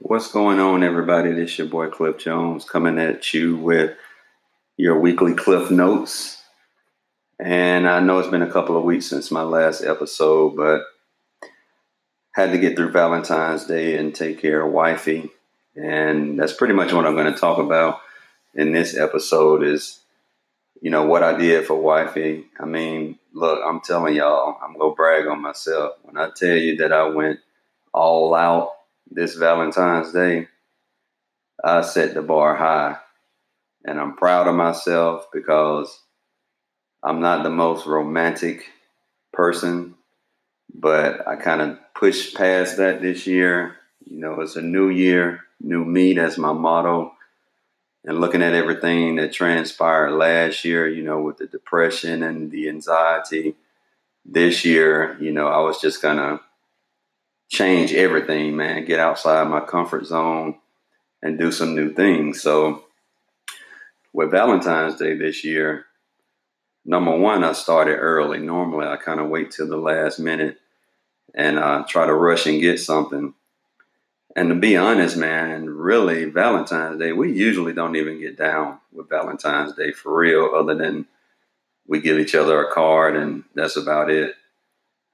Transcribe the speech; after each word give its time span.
What's 0.00 0.30
going 0.30 0.60
on, 0.60 0.84
everybody? 0.84 1.32
This 1.32 1.50
is 1.50 1.58
your 1.58 1.66
boy 1.66 1.88
Cliff 1.88 2.18
Jones 2.18 2.64
coming 2.64 3.00
at 3.00 3.34
you 3.34 3.56
with 3.56 3.96
your 4.76 5.00
weekly 5.00 5.34
Cliff 5.34 5.72
Notes. 5.72 6.40
And 7.40 7.88
I 7.88 7.98
know 7.98 8.20
it's 8.20 8.28
been 8.28 8.42
a 8.42 8.50
couple 8.50 8.76
of 8.76 8.84
weeks 8.84 9.06
since 9.06 9.32
my 9.32 9.42
last 9.42 9.82
episode, 9.82 10.56
but 10.56 10.82
had 12.30 12.52
to 12.52 12.58
get 12.58 12.76
through 12.76 12.92
Valentine's 12.92 13.66
Day 13.66 13.96
and 13.96 14.14
take 14.14 14.40
care 14.40 14.64
of 14.64 14.72
wifey. 14.72 15.32
And 15.74 16.38
that's 16.38 16.52
pretty 16.52 16.74
much 16.74 16.92
what 16.92 17.04
I'm 17.04 17.16
going 17.16 17.34
to 17.34 17.38
talk 17.38 17.58
about 17.58 17.98
in 18.54 18.70
this 18.70 18.96
episode 18.96 19.64
is, 19.64 19.98
you 20.80 20.92
know, 20.92 21.06
what 21.06 21.24
I 21.24 21.36
did 21.36 21.66
for 21.66 21.74
wifey. 21.74 22.46
I 22.60 22.66
mean, 22.66 23.18
look, 23.32 23.60
I'm 23.66 23.80
telling 23.80 24.14
y'all, 24.14 24.58
I'm 24.62 24.78
going 24.78 24.92
to 24.92 24.96
brag 24.96 25.26
on 25.26 25.42
myself. 25.42 25.94
When 26.02 26.16
I 26.16 26.30
tell 26.30 26.56
you 26.56 26.76
that 26.76 26.92
I 26.92 27.08
went 27.08 27.40
all 27.92 28.36
out 28.36 28.77
this 29.10 29.34
Valentine's 29.34 30.12
Day, 30.12 30.48
I 31.62 31.82
set 31.82 32.14
the 32.14 32.22
bar 32.22 32.56
high. 32.56 32.98
And 33.84 34.00
I'm 34.00 34.16
proud 34.16 34.48
of 34.48 34.54
myself 34.54 35.28
because 35.32 36.02
I'm 37.02 37.20
not 37.20 37.42
the 37.42 37.50
most 37.50 37.86
romantic 37.86 38.64
person, 39.32 39.94
but 40.74 41.26
I 41.26 41.36
kind 41.36 41.62
of 41.62 41.78
pushed 41.94 42.36
past 42.36 42.76
that 42.78 43.00
this 43.00 43.26
year. 43.26 43.76
You 44.04 44.18
know, 44.18 44.40
it's 44.40 44.56
a 44.56 44.62
new 44.62 44.88
year, 44.88 45.44
new 45.60 45.84
me. 45.84 46.14
That's 46.14 46.38
my 46.38 46.52
motto. 46.52 47.12
And 48.04 48.20
looking 48.20 48.42
at 48.42 48.54
everything 48.54 49.16
that 49.16 49.32
transpired 49.32 50.12
last 50.12 50.64
year, 50.64 50.88
you 50.88 51.02
know, 51.02 51.20
with 51.20 51.38
the 51.38 51.46
depression 51.46 52.22
and 52.22 52.50
the 52.50 52.68
anxiety, 52.68 53.54
this 54.24 54.64
year, 54.64 55.16
you 55.20 55.32
know, 55.32 55.46
I 55.46 55.60
was 55.60 55.80
just 55.80 56.02
to 56.18 56.40
change 57.48 57.92
everything, 57.92 58.56
man. 58.56 58.84
Get 58.84 59.00
outside 59.00 59.48
my 59.48 59.60
comfort 59.60 60.06
zone 60.06 60.58
and 61.22 61.38
do 61.38 61.50
some 61.50 61.74
new 61.74 61.92
things. 61.92 62.40
So, 62.42 62.84
with 64.12 64.30
Valentine's 64.30 64.96
Day 64.96 65.16
this 65.16 65.44
year, 65.44 65.86
number 66.84 67.16
one, 67.16 67.44
I 67.44 67.52
started 67.52 67.96
early. 67.96 68.38
Normally, 68.38 68.86
I 68.86 68.96
kind 68.96 69.20
of 69.20 69.28
wait 69.28 69.50
till 69.50 69.68
the 69.68 69.76
last 69.76 70.18
minute 70.18 70.58
and 71.34 71.58
uh, 71.58 71.84
try 71.86 72.06
to 72.06 72.14
rush 72.14 72.46
and 72.46 72.60
get 72.60 72.80
something. 72.80 73.34
And 74.36 74.50
to 74.50 74.54
be 74.54 74.76
honest, 74.76 75.16
man, 75.16 75.68
really, 75.68 76.26
Valentine's 76.26 76.98
Day, 76.98 77.12
we 77.12 77.32
usually 77.32 77.72
don't 77.72 77.96
even 77.96 78.20
get 78.20 78.38
down 78.38 78.78
with 78.92 79.08
Valentine's 79.08 79.74
Day 79.74 79.92
for 79.92 80.16
real, 80.16 80.54
other 80.54 80.74
than 80.74 81.06
we 81.86 82.00
give 82.00 82.18
each 82.18 82.34
other 82.34 82.62
a 82.62 82.72
card 82.72 83.16
and 83.16 83.44
that's 83.54 83.76
about 83.76 84.10
it. 84.10 84.34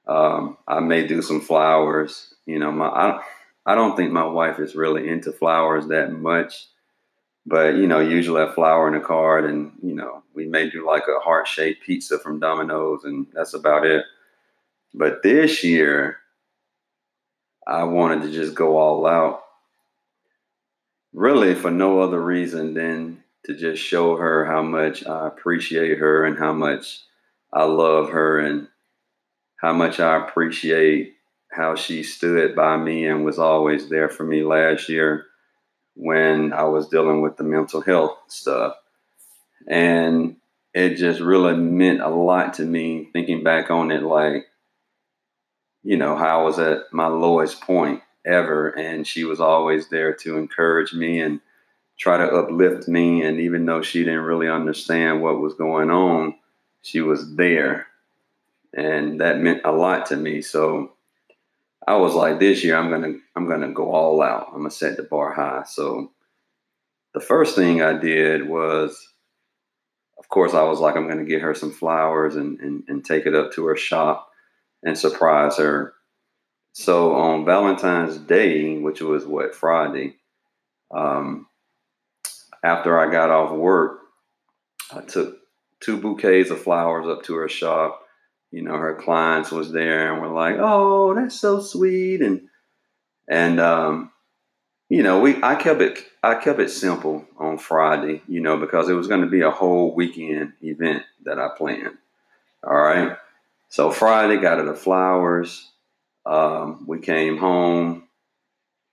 Um, 0.07 0.57
I 0.67 0.79
may 0.79 1.07
do 1.07 1.21
some 1.21 1.41
flowers. 1.41 2.33
You 2.45 2.59
know, 2.59 2.71
my 2.71 2.87
I, 2.87 3.21
I 3.65 3.75
don't 3.75 3.95
think 3.95 4.11
my 4.11 4.25
wife 4.25 4.59
is 4.59 4.75
really 4.75 5.07
into 5.07 5.31
flowers 5.31 5.87
that 5.87 6.11
much, 6.11 6.67
but 7.45 7.75
you 7.75 7.87
know, 7.87 7.99
usually 7.99 8.43
a 8.43 8.51
flower 8.51 8.87
and 8.87 8.95
a 8.95 9.01
card, 9.01 9.45
and 9.45 9.71
you 9.81 9.95
know, 9.95 10.23
we 10.33 10.45
may 10.45 10.69
do 10.69 10.85
like 10.85 11.03
a 11.07 11.19
heart 11.19 11.47
shaped 11.47 11.83
pizza 11.83 12.19
from 12.19 12.39
Domino's, 12.39 13.03
and 13.03 13.27
that's 13.33 13.53
about 13.53 13.85
it. 13.85 14.05
But 14.93 15.23
this 15.23 15.63
year, 15.63 16.19
I 17.67 17.83
wanted 17.83 18.21
to 18.23 18.31
just 18.31 18.53
go 18.53 18.77
all 18.77 19.07
out, 19.07 19.43
really 21.13 21.55
for 21.55 21.71
no 21.71 21.99
other 21.99 22.21
reason 22.21 22.75
than 22.75 23.23
to 23.45 23.55
just 23.55 23.81
show 23.81 24.17
her 24.17 24.45
how 24.45 24.61
much 24.61 25.05
I 25.05 25.27
appreciate 25.27 25.97
her 25.97 26.25
and 26.25 26.37
how 26.37 26.53
much 26.53 27.01
I 27.53 27.63
love 27.63 28.09
her 28.09 28.39
and 28.39 28.67
how 29.57 29.73
much 29.73 29.99
I 29.99 30.17
appreciate 30.17 31.13
how 31.51 31.75
she 31.75 32.03
stood 32.03 32.55
by 32.55 32.77
me 32.77 33.05
and 33.05 33.23
was 33.23 33.39
always 33.39 33.89
there 33.89 34.09
for 34.09 34.23
me 34.23 34.43
last 34.43 34.89
year 34.89 35.25
when 35.95 36.51
I 36.51 36.63
was 36.63 36.89
dealing 36.89 37.21
with 37.21 37.37
the 37.37 37.43
mental 37.43 37.81
health 37.81 38.17
stuff. 38.27 38.75
And 39.67 40.35
it 40.73 40.95
just 40.95 41.21
really 41.21 41.55
meant 41.55 42.01
a 42.01 42.09
lot 42.09 42.55
to 42.55 42.63
me 42.63 43.09
thinking 43.13 43.43
back 43.43 43.71
on 43.71 43.91
it 43.91 44.03
like, 44.03 44.47
you 45.83 45.95
know, 45.95 46.17
how 46.17 46.41
I 46.41 46.43
was 46.43 46.59
at 46.59 46.91
my 46.91 47.07
lowest 47.07 47.61
point 47.61 48.01
ever. 48.25 48.69
And 48.69 49.07
she 49.07 49.23
was 49.23 49.39
always 49.39 49.87
there 49.87 50.13
to 50.15 50.37
encourage 50.37 50.93
me 50.93 51.21
and 51.21 51.39
try 51.97 52.17
to 52.17 52.25
uplift 52.25 52.89
me. 52.89 53.23
And 53.23 53.39
even 53.39 53.65
though 53.65 53.81
she 53.81 54.03
didn't 54.03 54.21
really 54.21 54.49
understand 54.49 55.21
what 55.21 55.39
was 55.39 55.53
going 55.53 55.89
on, 55.89 56.35
she 56.81 56.99
was 56.99 57.35
there 57.35 57.87
and 58.75 59.21
that 59.21 59.39
meant 59.39 59.61
a 59.63 59.71
lot 59.71 60.05
to 60.07 60.17
me. 60.17 60.41
So 60.41 60.91
I 61.87 61.95
was 61.95 62.13
like, 62.13 62.39
this 62.39 62.63
year 62.63 62.75
I'm 62.77 62.89
gonna 62.89 63.13
I'm 63.35 63.47
gonna 63.47 63.71
go 63.71 63.91
all 63.91 64.21
out. 64.21 64.47
I'm 64.51 64.59
gonna 64.59 64.71
set 64.71 64.97
the 64.97 65.03
bar 65.03 65.33
high. 65.33 65.63
So 65.65 66.11
the 67.13 67.21
first 67.21 67.55
thing 67.55 67.81
I 67.81 67.97
did 67.97 68.47
was, 68.47 69.07
of 70.19 70.27
course, 70.27 70.53
I 70.53 70.63
was 70.63 70.79
like, 70.79 70.95
I'm 70.95 71.07
gonna 71.07 71.23
get 71.23 71.41
her 71.41 71.55
some 71.55 71.71
flowers 71.71 72.35
and 72.35 72.59
and, 72.59 72.83
and 72.87 73.05
take 73.05 73.25
it 73.25 73.35
up 73.35 73.53
to 73.53 73.65
her 73.67 73.77
shop 73.77 74.29
and 74.83 74.97
surprise 74.97 75.57
her. 75.57 75.93
So 76.73 77.15
on 77.15 77.45
Valentine's 77.45 78.17
Day, 78.17 78.77
which 78.77 79.01
was 79.01 79.25
what 79.25 79.55
Friday, 79.55 80.17
um, 80.93 81.47
after 82.63 82.99
I 82.99 83.09
got 83.09 83.29
off 83.29 83.55
work, 83.55 83.99
I 84.91 84.99
took 85.01 85.37
two 85.79 85.97
bouquets 85.97 86.49
of 86.49 86.61
flowers 86.61 87.07
up 87.07 87.23
to 87.23 87.35
her 87.35 87.47
shop 87.47 88.04
you 88.55 88.61
know, 88.61 88.77
her 88.77 88.95
clients 88.95 89.51
was 89.51 89.73
there 89.73 90.13
and 90.13 90.21
were 90.21 90.29
like, 90.29 90.55
"Oh, 90.57 91.13
that's 91.13 91.37
so 91.37 91.59
sweet," 91.59 92.21
and 92.21 92.47
and 93.27 93.59
um, 93.59 94.13
you 94.87 95.03
know, 95.03 95.19
we 95.19 95.43
I 95.43 95.55
kept 95.55 95.81
it 95.81 95.99
I 96.23 96.35
kept 96.35 96.61
it 96.61 96.69
simple 96.69 97.27
on 97.37 97.57
Friday, 97.57 98.21
you 98.29 98.39
know, 98.39 98.55
because 98.55 98.87
it 98.87 98.93
was 98.93 99.09
going 99.09 99.19
to 99.19 99.27
be 99.27 99.41
a 99.41 99.51
whole 99.51 99.93
weekend 99.93 100.53
event 100.61 101.03
that 101.25 101.37
I 101.37 101.49
planned. 101.57 101.97
All 102.63 102.73
right, 102.73 103.17
so 103.67 103.91
Friday 103.91 104.37
got 104.37 104.59
her 104.59 104.63
the 104.63 104.73
flowers. 104.73 105.69
Um, 106.25 106.85
we 106.87 106.99
came 106.99 107.37
home, 107.37 108.07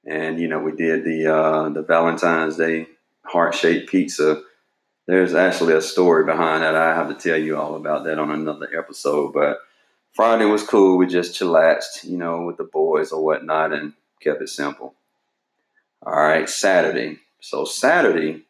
and 0.04 0.40
you 0.40 0.48
know, 0.48 0.58
we 0.58 0.72
did 0.72 1.04
the 1.04 1.32
uh, 1.32 1.68
the 1.68 1.82
Valentine's 1.82 2.56
Day 2.56 2.88
heart 3.24 3.54
shaped 3.54 3.88
pizza 3.88 4.42
there's 5.06 5.34
actually 5.34 5.74
a 5.74 5.82
story 5.82 6.24
behind 6.24 6.62
that. 6.62 6.74
I 6.74 6.94
have 6.94 7.08
to 7.08 7.14
tell 7.14 7.38
you 7.38 7.56
all 7.56 7.74
about 7.74 8.04
that 8.04 8.18
on 8.18 8.30
another 8.30 8.68
episode. 8.76 9.32
But 9.32 9.58
Friday 10.12 10.44
was 10.44 10.62
cool. 10.62 10.96
We 10.96 11.06
just 11.06 11.38
chillaxed, 11.38 12.04
you 12.04 12.16
know, 12.16 12.44
with 12.44 12.56
the 12.56 12.64
boys 12.64 13.12
or 13.12 13.24
whatnot 13.24 13.72
and 13.72 13.94
kept 14.20 14.42
it 14.42 14.48
simple. 14.48 14.94
All 16.04 16.14
right, 16.14 16.48
Saturday. 16.48 17.18
So 17.40 17.64
Saturday 17.64 18.44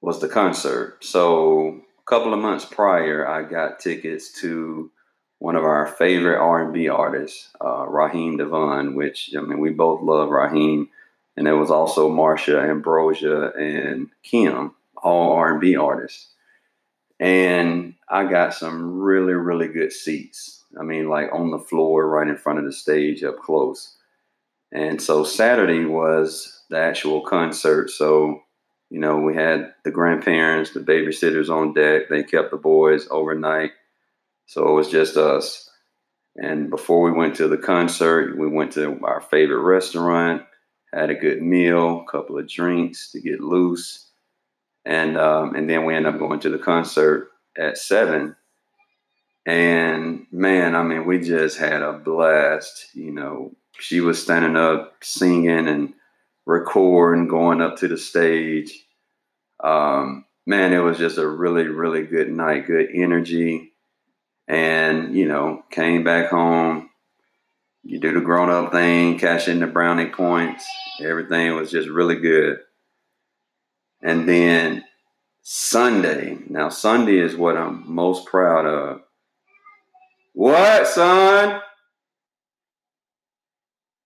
was 0.00 0.20
the 0.20 0.28
concert. 0.28 1.04
So 1.04 1.80
a 1.98 2.10
couple 2.10 2.32
of 2.32 2.40
months 2.40 2.64
prior, 2.64 3.26
I 3.26 3.42
got 3.42 3.80
tickets 3.80 4.32
to 4.40 4.90
one 5.40 5.56
of 5.56 5.64
our 5.64 5.86
favorite 5.86 6.38
R&B 6.38 6.88
artists, 6.88 7.48
uh, 7.64 7.86
Raheem 7.86 8.38
DeVaughn, 8.38 8.94
which 8.94 9.30
I 9.36 9.40
mean 9.40 9.60
we 9.60 9.70
both 9.70 10.02
love 10.02 10.30
Raheem, 10.30 10.88
and 11.36 11.46
there 11.46 11.56
was 11.56 11.70
also 11.70 12.10
Marsha 12.10 12.68
Ambrosius 12.68 13.52
and 13.56 14.10
Kem 14.24 14.74
all 15.02 15.32
R&B 15.32 15.76
artists. 15.76 16.32
And 17.20 17.94
I 18.08 18.24
got 18.24 18.54
some 18.54 19.00
really, 19.00 19.32
really 19.32 19.68
good 19.68 19.92
seats. 19.92 20.64
I 20.78 20.84
mean, 20.84 21.08
like 21.08 21.32
on 21.32 21.50
the 21.50 21.58
floor 21.58 22.08
right 22.08 22.28
in 22.28 22.36
front 22.36 22.58
of 22.58 22.64
the 22.64 22.72
stage 22.72 23.24
up 23.24 23.38
close. 23.38 23.96
And 24.72 25.00
so 25.00 25.24
Saturday 25.24 25.84
was 25.84 26.62
the 26.70 26.78
actual 26.78 27.22
concert. 27.22 27.90
So, 27.90 28.42
you 28.90 29.00
know, 29.00 29.18
we 29.18 29.34
had 29.34 29.72
the 29.84 29.90
grandparents, 29.90 30.70
the 30.70 30.80
babysitters 30.80 31.50
on 31.50 31.72
deck. 31.72 32.08
They 32.08 32.22
kept 32.22 32.50
the 32.50 32.56
boys 32.56 33.08
overnight. 33.10 33.72
So 34.46 34.68
it 34.68 34.72
was 34.72 34.90
just 34.90 35.16
us. 35.16 35.68
And 36.36 36.70
before 36.70 37.02
we 37.02 37.10
went 37.10 37.34
to 37.36 37.48
the 37.48 37.58
concert, 37.58 38.38
we 38.38 38.46
went 38.46 38.72
to 38.72 39.00
our 39.02 39.20
favorite 39.20 39.62
restaurant, 39.62 40.42
had 40.92 41.10
a 41.10 41.14
good 41.14 41.42
meal, 41.42 42.04
a 42.06 42.10
couple 42.10 42.38
of 42.38 42.48
drinks 42.48 43.10
to 43.12 43.20
get 43.20 43.40
loose 43.40 44.07
and 44.84 45.16
um, 45.18 45.54
and 45.54 45.68
then 45.68 45.84
we 45.84 45.94
end 45.94 46.06
up 46.06 46.18
going 46.18 46.40
to 46.40 46.50
the 46.50 46.58
concert 46.58 47.30
at 47.56 47.78
seven. 47.78 48.36
And 49.46 50.26
man, 50.30 50.74
I 50.74 50.82
mean, 50.82 51.06
we 51.06 51.20
just 51.20 51.58
had 51.58 51.82
a 51.82 51.94
blast. 51.94 52.88
You 52.94 53.12
know, 53.12 53.56
she 53.78 54.00
was 54.00 54.22
standing 54.22 54.56
up 54.56 54.96
singing 55.02 55.68
and 55.68 55.94
recording, 56.46 57.28
going 57.28 57.60
up 57.60 57.76
to 57.76 57.88
the 57.88 57.96
stage. 57.96 58.72
Um, 59.62 60.24
man, 60.46 60.72
it 60.72 60.78
was 60.78 60.98
just 60.98 61.18
a 61.18 61.26
really, 61.26 61.68
really 61.68 62.04
good 62.04 62.30
night, 62.30 62.66
good 62.66 62.88
energy. 62.94 63.72
And, 64.48 65.14
you 65.14 65.28
know, 65.28 65.62
came 65.70 66.04
back 66.04 66.30
home. 66.30 66.88
You 67.82 68.00
do 68.00 68.12
the 68.12 68.20
grown 68.20 68.50
up 68.50 68.72
thing, 68.72 69.18
cash 69.18 69.48
in 69.48 69.60
the 69.60 69.66
brownie 69.66 70.10
points. 70.10 70.66
Everything 71.00 71.54
was 71.54 71.70
just 71.70 71.88
really 71.88 72.16
good. 72.16 72.58
And 74.02 74.28
then 74.28 74.84
Sunday. 75.42 76.38
Now, 76.48 76.68
Sunday 76.68 77.18
is 77.18 77.36
what 77.36 77.56
I'm 77.56 77.82
most 77.92 78.26
proud 78.26 78.66
of. 78.66 79.00
What, 80.34 80.86
son? 80.86 81.60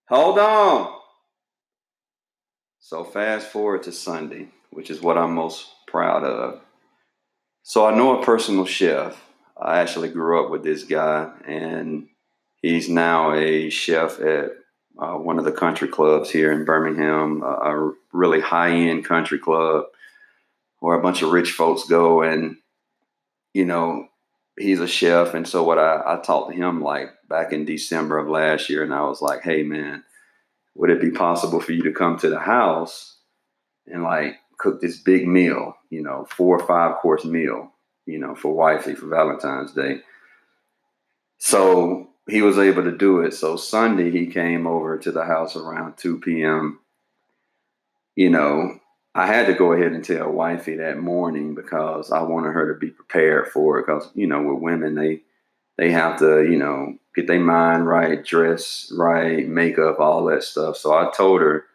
Hold 0.08 0.38
on. 0.38 0.94
So 2.80 3.04
fast 3.04 3.48
forward 3.48 3.82
to 3.84 3.92
Sunday, 3.92 4.48
which 4.70 4.90
is 4.90 5.00
what 5.00 5.18
I'm 5.18 5.34
most 5.34 5.66
proud 5.86 6.24
of. 6.24 6.60
So 7.62 7.86
I 7.86 7.94
know 7.94 8.20
a 8.20 8.24
personal 8.24 8.64
chef. 8.64 9.20
I 9.60 9.80
actually 9.80 10.10
grew 10.10 10.44
up 10.44 10.50
with 10.50 10.62
this 10.62 10.84
guy, 10.84 11.30
and 11.46 12.08
he's 12.60 12.88
now 12.88 13.32
a 13.32 13.70
chef 13.70 14.20
at 14.20 14.52
uh, 14.98 15.14
one 15.14 15.38
of 15.38 15.44
the 15.44 15.52
country 15.52 15.88
clubs 15.88 16.30
here 16.30 16.52
in 16.52 16.64
Birmingham, 16.64 17.42
a 17.42 17.92
really 18.12 18.40
high 18.40 18.70
end 18.70 19.04
country 19.04 19.38
club 19.38 19.84
where 20.80 20.98
a 20.98 21.02
bunch 21.02 21.22
of 21.22 21.30
rich 21.30 21.52
folks 21.52 21.84
go. 21.84 22.22
And, 22.22 22.56
you 23.54 23.64
know, 23.64 24.08
he's 24.58 24.80
a 24.80 24.88
chef. 24.88 25.34
And 25.34 25.46
so 25.46 25.62
what 25.62 25.78
I, 25.78 26.02
I 26.04 26.20
talked 26.20 26.50
to 26.50 26.56
him 26.56 26.82
like 26.82 27.08
back 27.28 27.52
in 27.52 27.64
December 27.64 28.18
of 28.18 28.28
last 28.28 28.68
year, 28.68 28.82
and 28.82 28.92
I 28.92 29.02
was 29.02 29.22
like, 29.22 29.42
hey, 29.42 29.62
man, 29.62 30.04
would 30.74 30.90
it 30.90 31.00
be 31.00 31.10
possible 31.10 31.60
for 31.60 31.72
you 31.72 31.82
to 31.84 31.92
come 31.92 32.18
to 32.18 32.28
the 32.28 32.38
house 32.38 33.16
and 33.86 34.02
like 34.02 34.36
cook 34.58 34.80
this 34.80 34.98
big 34.98 35.26
meal, 35.26 35.74
you 35.90 36.02
know, 36.02 36.26
four 36.30 36.58
or 36.58 36.66
five 36.66 36.96
course 36.96 37.24
meal, 37.24 37.72
you 38.06 38.18
know, 38.18 38.34
for 38.34 38.54
wifey 38.54 38.94
for 38.94 39.06
Valentine's 39.06 39.72
Day? 39.72 40.00
So 41.38 42.11
he 42.32 42.40
was 42.40 42.58
able 42.58 42.82
to 42.82 42.96
do 42.96 43.20
it. 43.20 43.34
So 43.34 43.56
Sunday 43.56 44.10
he 44.10 44.26
came 44.26 44.66
over 44.66 44.96
to 44.96 45.12
the 45.12 45.24
house 45.24 45.54
around 45.54 45.98
2 45.98 46.20
p.m. 46.20 46.80
You 48.16 48.30
know, 48.30 48.80
I 49.14 49.26
had 49.26 49.46
to 49.48 49.54
go 49.54 49.72
ahead 49.74 49.92
and 49.92 50.02
tell 50.02 50.32
wifey 50.32 50.76
that 50.76 50.98
morning 50.98 51.54
because 51.54 52.10
I 52.10 52.22
wanted 52.22 52.52
her 52.52 52.72
to 52.72 52.80
be 52.80 52.88
prepared 52.88 53.48
for 53.48 53.78
it. 53.78 53.86
Because 53.86 54.10
you 54.14 54.26
know, 54.26 54.42
with 54.42 54.62
women, 54.62 54.94
they 54.94 55.20
they 55.76 55.90
have 55.92 56.18
to 56.20 56.42
you 56.42 56.56
know 56.56 56.96
get 57.14 57.26
their 57.26 57.38
mind 57.38 57.86
right, 57.86 58.24
dress 58.24 58.90
right, 58.96 59.46
makeup, 59.46 60.00
all 60.00 60.24
that 60.24 60.42
stuff. 60.42 60.78
So 60.78 60.94
I 60.94 61.10
told 61.14 61.42
her 61.42 61.66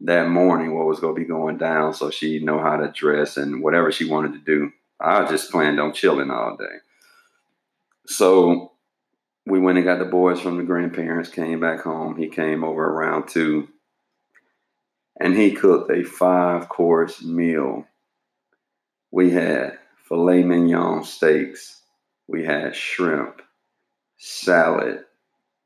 that 0.00 0.28
morning 0.28 0.74
what 0.74 0.86
was 0.86 0.98
going 0.98 1.14
to 1.14 1.20
be 1.20 1.26
going 1.26 1.56
down, 1.56 1.94
so 1.94 2.10
she 2.10 2.40
know 2.40 2.58
how 2.58 2.76
to 2.76 2.90
dress 2.90 3.36
and 3.36 3.62
whatever 3.62 3.92
she 3.92 4.10
wanted 4.10 4.32
to 4.32 4.40
do. 4.40 4.72
I 4.98 5.24
just 5.30 5.52
planned 5.52 5.78
on 5.78 5.92
chilling 5.92 6.32
all 6.32 6.56
day. 6.56 6.78
So 8.06 8.72
we 9.46 9.58
went 9.58 9.78
and 9.78 9.84
got 9.86 9.98
the 9.98 10.04
boys 10.04 10.40
from 10.40 10.56
the 10.56 10.62
grandparents, 10.62 11.28
came 11.28 11.60
back 11.60 11.80
home. 11.80 12.16
He 12.16 12.28
came 12.28 12.64
over 12.64 12.82
around 12.84 13.28
two, 13.28 13.68
and 15.20 15.36
he 15.36 15.52
cooked 15.52 15.90
a 15.90 16.02
five 16.02 16.68
course 16.68 17.22
meal. 17.22 17.86
We 19.10 19.30
had 19.30 19.78
filet 20.08 20.42
mignon 20.42 21.04
steaks, 21.04 21.82
we 22.26 22.44
had 22.44 22.74
shrimp, 22.74 23.42
salad, 24.16 25.04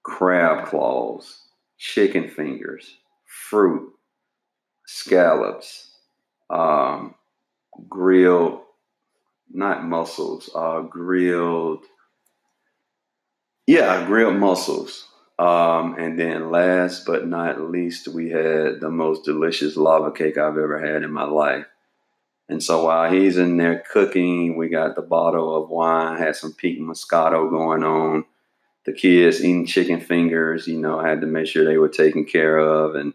crab 0.03 0.67
claws, 0.67 1.43
chicken 1.79 2.29
fingers, 2.29 2.97
fruit, 3.25 3.93
scallops, 4.87 5.93
um, 6.51 7.15
grilled, 7.89 8.61
not 9.51 9.85
mussels, 9.85 10.51
uh, 10.55 10.81
grilled 10.81 11.85
yeah, 13.69 14.06
grilled 14.06 14.37
mussels. 14.37 15.05
Um, 15.38 15.97
and 15.99 16.19
then 16.19 16.50
last 16.50 17.05
but 17.05 17.29
not 17.29 17.61
least, 17.61 18.09
we 18.09 18.31
had 18.31 18.81
the 18.81 18.88
most 18.91 19.26
delicious 19.26 19.76
lava 19.76 20.11
cake 20.11 20.38
I've 20.38 20.56
ever 20.56 20.81
had 20.81 21.03
in 21.03 21.12
my 21.12 21.25
life. 21.25 21.67
And 22.49 22.62
so 22.62 22.87
while 22.87 23.12
he's 23.12 23.37
in 23.37 23.59
there 23.59 23.85
cooking, 23.93 24.56
we 24.56 24.70
got 24.70 24.97
the 24.97 25.03
bottle 25.03 25.55
of 25.55 25.69
wine, 25.69 26.17
had 26.17 26.35
some 26.35 26.55
pink 26.55 26.79
Moscato 26.79 27.50
going 27.50 27.85
on. 27.85 28.25
The 28.87 28.94
kids 28.94 29.44
eating 29.44 29.67
chicken 29.67 30.00
fingers, 30.00 30.67
you 30.67 30.79
know, 30.79 30.99
I 30.99 31.06
had 31.06 31.20
to 31.20 31.26
make 31.26 31.47
sure 31.47 31.67
they 31.67 31.76
were 31.76 31.91
taken 31.91 32.25
care 32.25 32.56
of. 32.56 32.94
And 32.94 33.12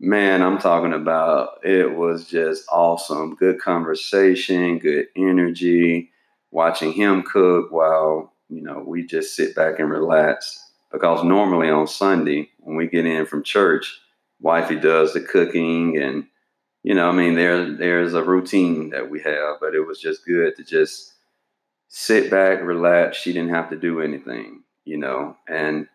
man, 0.00 0.40
I'm 0.40 0.56
talking 0.56 0.94
about 0.94 1.66
it 1.66 1.94
was 1.94 2.26
just 2.26 2.64
awesome. 2.72 3.34
Good 3.34 3.60
conversation, 3.60 4.78
good 4.78 5.08
energy, 5.14 6.12
watching 6.50 6.94
him 6.94 7.24
cook 7.24 7.70
while 7.70 8.32
you 8.50 8.62
know, 8.62 8.82
we 8.86 9.06
just 9.06 9.34
sit 9.34 9.54
back 9.54 9.78
and 9.78 9.90
relax. 9.90 10.66
Because 10.92 11.22
normally 11.24 11.70
on 11.70 11.86
Sunday, 11.86 12.50
when 12.58 12.76
we 12.76 12.88
get 12.88 13.06
in 13.06 13.24
from 13.24 13.44
church, 13.44 14.00
wifey 14.40 14.76
does 14.76 15.12
the 15.12 15.20
cooking 15.20 15.96
and 15.96 16.26
you 16.82 16.94
know, 16.94 17.10
I 17.10 17.12
mean, 17.12 17.34
there 17.34 17.70
there's 17.76 18.14
a 18.14 18.24
routine 18.24 18.90
that 18.90 19.10
we 19.10 19.20
have, 19.20 19.56
but 19.60 19.74
it 19.74 19.86
was 19.86 20.00
just 20.00 20.24
good 20.24 20.56
to 20.56 20.64
just 20.64 21.12
sit 21.88 22.30
back, 22.30 22.62
relax. 22.62 23.18
She 23.18 23.32
didn't 23.32 23.54
have 23.54 23.68
to 23.70 23.76
do 23.76 24.00
anything, 24.00 24.62
you 24.84 24.96
know. 24.96 25.36
And 25.46 25.88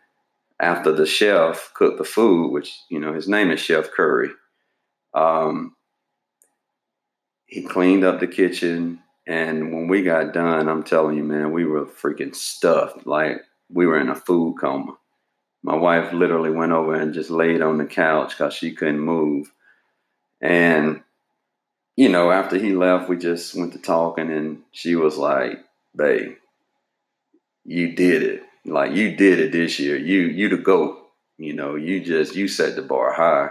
after 0.60 0.92
the 0.92 1.08
chef 1.08 1.72
cooked 1.74 1.98
the 1.98 2.04
food, 2.04 2.52
which 2.52 2.78
you 2.90 3.00
know 3.00 3.14
his 3.14 3.28
name 3.28 3.50
is 3.50 3.60
Chef 3.60 3.90
Curry, 3.92 4.30
um, 5.16 5.76
he 7.48 7.64
cleaned 7.64 8.04
up 8.04 8.20
the 8.20 8.28
kitchen. 8.28 9.00
And 9.28 9.74
when 9.74 9.88
we 9.88 10.04
got 10.04 10.34
done, 10.34 10.70
I'm 10.70 10.84
telling 10.84 11.18
you, 11.18 11.24
man, 11.24 11.52
we 11.52 11.66
were 11.66 11.86
freaking 11.86 12.36
stuffed. 12.36 13.08
Like 13.08 13.42
we 13.70 13.86
were 13.88 14.00
in 14.00 14.10
a 14.10 14.16
food 14.16 14.58
coma. 14.60 14.98
My 15.64 15.76
wife 15.76 16.14
literally 16.14 16.52
went 16.52 16.74
over 16.74 16.94
and 16.94 17.14
just 17.14 17.32
laid 17.32 17.62
on 17.62 17.80
the 17.80 17.86
couch 17.86 18.38
because 18.38 18.54
she 18.54 18.76
couldn't 18.76 19.00
move. 19.00 19.52
And, 20.40 21.02
you 21.96 22.10
know, 22.10 22.30
after 22.30 22.58
he 22.58 22.74
left, 22.76 23.10
we 23.10 23.18
just 23.18 23.56
went 23.56 23.74
to 23.74 23.80
talking, 23.80 24.30
and 24.32 24.62
she 24.72 24.96
was 24.96 25.18
like, 25.18 25.58
babe, 25.96 26.36
you 27.64 27.94
did 27.94 28.22
it. 28.22 28.44
Like 28.66 28.94
you 28.94 29.16
did 29.16 29.40
it 29.40 29.52
this 29.52 29.80
year. 29.80 29.98
You 29.98 30.22
you 30.22 30.50
the 30.50 30.58
goat. 30.58 31.00
You 31.38 31.54
know, 31.54 31.76
you 31.76 32.04
just 32.04 32.36
you 32.36 32.48
set 32.48 32.76
the 32.76 32.82
bar 32.82 33.14
high. 33.14 33.50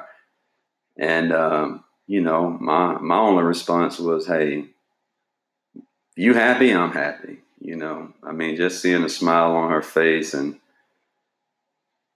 And 0.98 1.32
um, 1.32 1.84
you 2.06 2.20
know, 2.20 2.50
my 2.50 2.98
my 2.98 3.18
only 3.18 3.42
response 3.42 3.98
was, 3.98 4.26
hey, 4.26 4.66
you 6.16 6.34
happy, 6.34 6.72
I'm 6.72 6.92
happy. 6.92 7.38
You 7.60 7.76
know, 7.76 8.12
I 8.22 8.32
mean, 8.32 8.56
just 8.56 8.82
seeing 8.82 9.04
a 9.04 9.08
smile 9.08 9.52
on 9.52 9.70
her 9.70 9.82
face, 9.82 10.34
and 10.34 10.58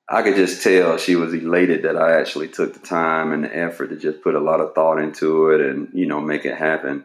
I 0.08 0.22
could 0.22 0.36
just 0.36 0.62
tell 0.62 0.98
she 0.98 1.16
was 1.16 1.34
elated 1.34 1.82
that 1.82 1.96
I 1.96 2.18
actually 2.18 2.48
took 2.48 2.74
the 2.74 2.86
time 2.86 3.32
and 3.32 3.44
the 3.44 3.56
effort 3.56 3.88
to 3.88 3.96
just 3.96 4.22
put 4.22 4.34
a 4.34 4.40
lot 4.40 4.60
of 4.60 4.74
thought 4.74 4.98
into 4.98 5.50
it 5.50 5.60
and, 5.60 5.88
you 5.92 6.06
know, 6.06 6.20
make 6.20 6.44
it 6.44 6.56
happen. 6.56 7.04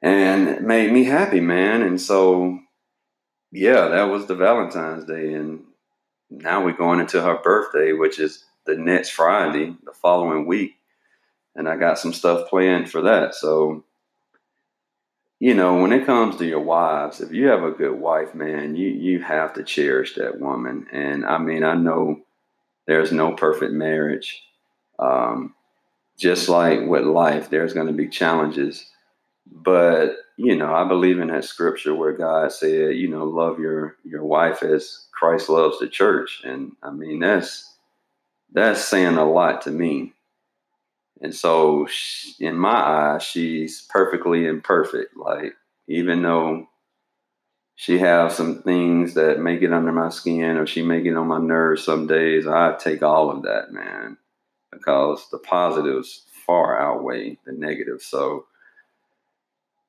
And 0.00 0.48
it 0.48 0.62
made 0.62 0.92
me 0.92 1.04
happy, 1.04 1.40
man. 1.40 1.82
And 1.82 2.00
so, 2.00 2.60
yeah, 3.50 3.88
that 3.88 4.04
was 4.04 4.26
the 4.26 4.34
Valentine's 4.34 5.04
Day. 5.04 5.34
And 5.34 5.64
now 6.30 6.64
we're 6.64 6.72
going 6.72 7.00
into 7.00 7.20
her 7.20 7.38
birthday, 7.42 7.92
which 7.92 8.18
is 8.18 8.44
the 8.64 8.76
next 8.76 9.10
Friday, 9.10 9.74
the 9.84 9.92
following 9.92 10.46
week. 10.46 10.76
And 11.54 11.68
I 11.68 11.76
got 11.76 11.98
some 11.98 12.12
stuff 12.12 12.48
planned 12.48 12.90
for 12.90 13.02
that. 13.02 13.34
So, 13.34 13.84
you 15.40 15.54
know, 15.54 15.80
when 15.80 15.92
it 15.92 16.04
comes 16.04 16.36
to 16.36 16.46
your 16.46 16.60
wives, 16.60 17.20
if 17.20 17.32
you 17.32 17.46
have 17.46 17.62
a 17.62 17.70
good 17.70 17.98
wife, 17.98 18.34
man, 18.34 18.74
you 18.74 18.88
you 18.88 19.22
have 19.22 19.54
to 19.54 19.62
cherish 19.62 20.14
that 20.14 20.40
woman. 20.40 20.86
And 20.92 21.24
I 21.24 21.38
mean, 21.38 21.62
I 21.62 21.74
know 21.74 22.20
there's 22.86 23.12
no 23.12 23.32
perfect 23.32 23.72
marriage. 23.72 24.42
Um, 24.98 25.54
just 26.18 26.48
like 26.48 26.80
with 26.86 27.04
life, 27.04 27.50
there's 27.50 27.72
going 27.72 27.86
to 27.86 27.92
be 27.92 28.08
challenges. 28.08 28.90
But 29.46 30.16
you 30.36 30.56
know, 30.56 30.74
I 30.74 30.86
believe 30.86 31.20
in 31.20 31.28
that 31.28 31.44
scripture 31.44 31.94
where 31.94 32.12
God 32.12 32.52
said, 32.52 32.96
you 32.96 33.08
know, 33.08 33.24
love 33.24 33.60
your 33.60 33.96
your 34.04 34.24
wife 34.24 34.62
as 34.64 35.06
Christ 35.12 35.48
loves 35.48 35.78
the 35.78 35.88
church, 35.88 36.42
and 36.44 36.72
I 36.82 36.90
mean 36.90 37.20
that's 37.20 37.76
that's 38.52 38.84
saying 38.84 39.16
a 39.16 39.24
lot 39.24 39.62
to 39.62 39.70
me. 39.70 40.14
And 41.20 41.34
so, 41.34 41.86
she, 41.90 42.44
in 42.44 42.56
my 42.56 42.70
eyes, 42.70 43.22
she's 43.22 43.82
perfectly 43.88 44.46
imperfect. 44.46 45.16
Like, 45.16 45.54
even 45.88 46.22
though 46.22 46.68
she 47.74 47.98
has 47.98 48.36
some 48.36 48.62
things 48.62 49.14
that 49.14 49.40
may 49.40 49.56
get 49.56 49.72
under 49.72 49.92
my 49.92 50.08
skin 50.08 50.56
or 50.56 50.66
she 50.66 50.82
may 50.82 51.00
get 51.00 51.16
on 51.16 51.28
my 51.28 51.38
nerves 51.38 51.84
some 51.84 52.06
days, 52.06 52.46
I 52.46 52.76
take 52.76 53.02
all 53.02 53.30
of 53.30 53.42
that, 53.44 53.72
man, 53.72 54.16
because 54.72 55.28
the 55.30 55.38
positives 55.38 56.24
far 56.44 56.80
outweigh 56.80 57.38
the 57.46 57.52
negatives. 57.52 58.04
So, 58.04 58.46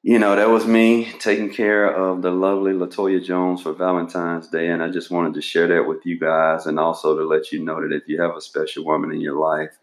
you 0.04 0.20
know, 0.20 0.36
that 0.36 0.50
was 0.50 0.66
me 0.66 1.12
taking 1.20 1.50
care 1.50 1.88
of 1.94 2.22
the 2.22 2.32
lovely 2.32 2.74
Latoya 2.74 3.24
Jones 3.24 3.64
for 3.64 3.74
Valentine's 3.74 4.48
Day. 4.48 4.70
And 4.70 4.84
I 4.84 4.90
just 4.90 5.10
wanted 5.10 5.34
to 5.34 5.42
share 5.42 5.68
that 5.68 5.88
with 5.88 6.06
you 6.06 6.20
guys 6.20 6.68
and 6.68 6.80
also 6.80 7.18
to 7.18 7.24
let 7.24 7.52
you 7.52 7.64
know 7.64 7.82
that 7.82 7.96
if 7.96 8.04
you 8.08 8.22
have 8.22 8.36
a 8.36 8.42
special 8.42 8.86
woman 8.86 9.12
in 9.12 9.20
your 9.20 9.40
life, 9.40 9.78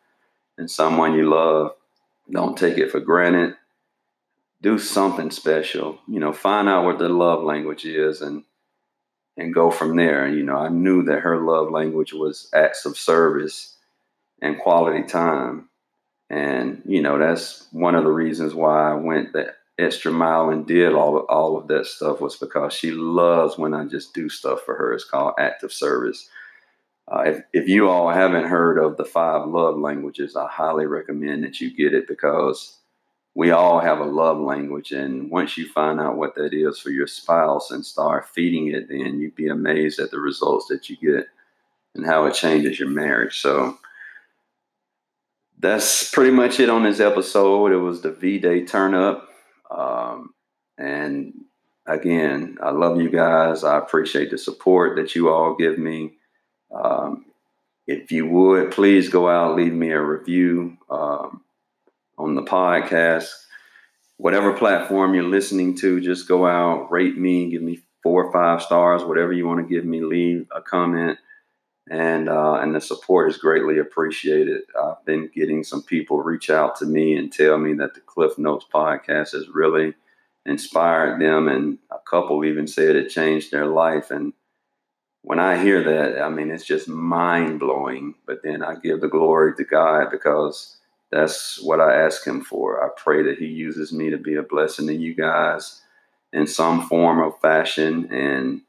and 0.58 0.70
someone 0.70 1.14
you 1.14 1.28
love, 1.28 1.72
don't 2.30 2.56
take 2.56 2.78
it 2.78 2.90
for 2.90 3.00
granted. 3.00 3.54
Do 4.62 4.78
something 4.78 5.30
special. 5.30 5.98
You 6.08 6.20
know, 6.20 6.32
find 6.32 6.68
out 6.68 6.84
what 6.84 6.98
the 6.98 7.08
love 7.08 7.42
language 7.42 7.84
is 7.84 8.22
and 8.22 8.44
and 9.36 9.52
go 9.52 9.70
from 9.70 9.96
there. 9.96 10.25
And 10.25 10.36
you 10.36 10.42
know, 10.42 10.56
I 10.56 10.68
knew 10.68 11.02
that 11.04 11.20
her 11.20 11.38
love 11.38 11.70
language 11.70 12.12
was 12.12 12.50
acts 12.54 12.86
of 12.86 12.96
service 12.96 13.76
and 14.40 14.58
quality 14.58 15.06
time. 15.06 15.68
And, 16.28 16.82
you 16.84 17.02
know, 17.02 17.18
that's 17.18 17.68
one 17.70 17.94
of 17.94 18.04
the 18.04 18.10
reasons 18.10 18.54
why 18.54 18.90
I 18.90 18.94
went 18.94 19.32
the 19.32 19.54
extra 19.78 20.10
mile 20.10 20.50
and 20.50 20.66
did 20.66 20.94
all 20.94 21.18
of, 21.18 21.26
all 21.28 21.56
of 21.56 21.68
that 21.68 21.86
stuff 21.86 22.20
was 22.20 22.36
because 22.36 22.72
she 22.72 22.90
loves 22.90 23.58
when 23.58 23.75
I 23.75 23.84
just 23.84 24.14
do 24.14 24.28
stuff 24.28 24.62
for 24.62 24.75
her. 24.75 24.92
It's 24.92 25.04
called 25.04 25.34
active 25.38 25.72
service. 25.72 26.28
Uh, 27.08 27.22
if, 27.26 27.44
if 27.52 27.68
you 27.68 27.88
all 27.88 28.10
haven't 28.10 28.46
heard 28.46 28.78
of 28.78 28.96
the 28.96 29.04
five 29.04 29.46
love 29.46 29.78
languages, 29.78 30.34
I 30.34 30.48
highly 30.48 30.86
recommend 30.86 31.44
that 31.44 31.60
you 31.60 31.75
get 31.75 31.94
it 31.94 32.08
because 32.08 32.78
we 33.34 33.50
all 33.50 33.78
have 33.80 34.00
a 34.00 34.04
love 34.04 34.38
language. 34.38 34.92
And 34.92 35.30
once 35.30 35.56
you 35.56 35.68
find 35.68 36.00
out 36.00 36.16
what 36.16 36.34
that 36.34 36.52
is 36.52 36.80
for 36.80 36.90
your 36.90 37.06
spouse 37.06 37.70
and 37.70 37.84
start 37.84 38.28
feeding 38.28 38.68
it, 38.68 38.88
then 38.88 39.20
you'd 39.20 39.36
be 39.36 39.48
amazed 39.48 40.00
at 40.00 40.10
the 40.10 40.18
results 40.18 40.66
that 40.68 40.88
you 40.88 40.96
get 40.96 41.26
and 41.94 42.04
how 42.04 42.25
it 42.25 42.34
changes 42.34 42.80
your 42.80 42.88
marriage. 42.88 43.40
So 43.40 43.78
that's 45.58 46.10
pretty 46.10 46.32
much 46.32 46.60
it 46.60 46.70
on 46.70 46.82
this 46.82 46.98
episode. 46.98 47.72
It 47.72 47.76
was 47.76 48.00
the 48.00 48.12
V 48.12 48.38
Day 48.38 48.64
turn 48.64 48.94
up. 48.94 49.28
Um, 49.70 50.34
and 50.78 51.32
again, 51.86 52.58
I 52.62 52.70
love 52.70 53.00
you 53.00 53.10
guys. 53.10 53.64
I 53.64 53.78
appreciate 53.78 54.30
the 54.30 54.38
support 54.38 54.96
that 54.96 55.14
you 55.14 55.30
all 55.30 55.54
give 55.54 55.78
me. 55.78 56.14
Um, 56.75 57.26
if 57.87 58.11
you 58.11 58.26
would, 58.26 58.73
please 58.73 59.08
go 59.08 59.28
out, 59.28 59.56
leave 59.56 59.73
me 59.73 59.90
a 59.90 60.00
review 60.00 60.76
um, 60.90 61.42
on 62.18 62.35
the 62.35 62.42
podcast. 62.42 63.28
Whatever 64.16 64.54
platform 64.54 65.14
you're 65.14 65.25
listening 65.25 65.76
to, 65.78 66.00
just 66.00 66.26
go 66.26 66.46
out, 66.46 66.90
rate 66.90 67.16
me, 67.16 67.50
give 67.50 67.62
me 67.62 67.80
four 68.02 68.25
or 68.25 68.32
five 68.32 68.62
stars, 68.62 69.04
whatever 69.04 69.32
you 69.32 69.46
want 69.46 69.66
to 69.66 69.75
give 69.75 69.85
me, 69.85 70.00
leave 70.00 70.46
a 70.54 70.62
comment. 70.62 71.18
And 71.88 72.28
uh, 72.28 72.54
and 72.54 72.75
the 72.75 72.80
support 72.80 73.30
is 73.30 73.38
greatly 73.38 73.78
appreciated. 73.78 74.62
I've 74.80 75.04
been 75.04 75.30
getting 75.32 75.62
some 75.62 75.85
people 75.85 76.20
reach 76.20 76.50
out 76.50 76.75
to 76.76 76.85
me 76.85 77.16
and 77.16 77.32
tell 77.32 77.58
me 77.58 77.75
that 77.75 77.94
the 77.94 78.00
Cliff 78.00 78.37
Notes 78.38 78.66
podcast 78.75 79.32
has 79.32 79.46
really 79.49 79.94
inspired 80.44 81.20
them, 81.20 81.46
and 81.46 81.78
a 81.92 81.99
couple 82.11 82.44
even 82.44 82.66
said 82.66 82.96
it 82.96 83.11
changed 83.11 83.52
their 83.52 83.66
life. 83.66 84.11
And 84.11 84.32
when 85.26 85.40
I 85.40 85.61
hear 85.61 85.83
that, 85.83 86.23
I 86.23 86.28
mean, 86.28 86.52
it's 86.52 86.64
just 86.64 86.87
mind 86.87 87.59
blowing. 87.59 88.14
But 88.28 88.45
then 88.45 88.62
I 88.62 88.76
give 88.76 89.00
the 89.00 89.09
glory 89.09 89.56
to 89.56 89.64
God 89.64 90.09
because 90.09 90.76
that's 91.11 91.61
what 91.61 91.80
I 91.80 92.00
ask 92.04 92.25
Him 92.25 92.42
for. 92.42 92.85
I 92.85 92.90
pray 92.97 93.25
that 93.25 93.38
He 93.38 93.47
uses 93.47 93.92
me 93.92 94.11
to 94.11 94.18
be 94.18 94.37
a 94.37 94.45
blessing 94.45 94.87
to 94.87 94.95
you 94.95 95.16
guys 95.16 95.80
in 96.33 96.47
some 96.47 96.87
form 96.87 97.18
or 97.18 97.37
fashion. 97.42 98.09
And, 98.12 98.61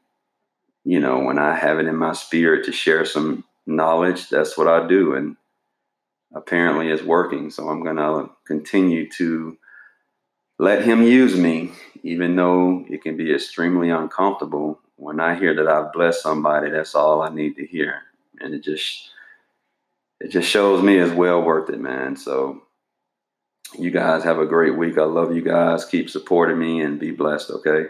you 0.84 0.98
know, 0.98 1.20
when 1.20 1.38
I 1.38 1.54
have 1.54 1.78
it 1.78 1.86
in 1.86 1.94
my 1.94 2.12
spirit 2.12 2.64
to 2.64 2.72
share 2.72 3.04
some 3.04 3.44
knowledge, 3.64 4.28
that's 4.28 4.58
what 4.58 4.66
I 4.66 4.88
do. 4.88 5.14
And 5.14 5.36
apparently 6.34 6.88
it's 6.88 7.04
working. 7.04 7.50
So 7.50 7.68
I'm 7.68 7.84
going 7.84 7.98
to 7.98 8.30
continue 8.48 9.08
to 9.10 9.56
let 10.58 10.84
Him 10.84 11.04
use 11.04 11.36
me, 11.36 11.70
even 12.02 12.34
though 12.34 12.84
it 12.90 13.04
can 13.04 13.16
be 13.16 13.32
extremely 13.32 13.90
uncomfortable 13.90 14.80
when 14.98 15.20
I 15.20 15.36
hear 15.36 15.54
that 15.54 15.68
I've 15.68 15.92
blessed 15.92 16.22
somebody, 16.22 16.70
that's 16.70 16.94
all 16.94 17.22
I 17.22 17.30
need 17.30 17.56
to 17.56 17.66
hear. 17.66 18.02
And 18.40 18.52
it 18.52 18.62
just 18.62 19.10
it 20.20 20.28
just 20.28 20.50
shows 20.50 20.82
me 20.82 20.98
it's 20.98 21.14
well 21.14 21.40
worth 21.40 21.70
it, 21.70 21.80
man. 21.80 22.16
So 22.16 22.62
you 23.78 23.90
guys 23.90 24.24
have 24.24 24.38
a 24.38 24.46
great 24.46 24.76
week. 24.76 24.98
I 24.98 25.04
love 25.04 25.34
you 25.34 25.42
guys. 25.42 25.84
Keep 25.84 26.10
supporting 26.10 26.58
me 26.58 26.80
and 26.80 26.98
be 26.98 27.12
blessed, 27.12 27.50
okay? 27.50 27.86